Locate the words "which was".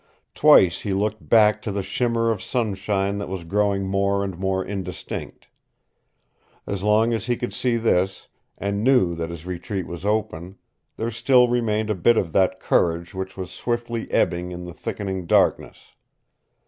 13.13-13.51